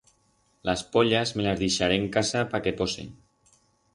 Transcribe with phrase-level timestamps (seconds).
[0.69, 3.15] Las pollas me las dixaré en casa pa que posen.